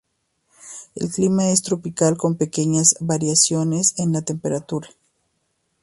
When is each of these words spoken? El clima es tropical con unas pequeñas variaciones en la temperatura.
El 0.95 1.11
clima 1.11 1.49
es 1.51 1.61
tropical 1.61 2.17
con 2.17 2.29
unas 2.31 2.39
pequeñas 2.39 2.95
variaciones 3.01 3.93
en 3.99 4.13
la 4.13 4.23
temperatura. 4.23 4.89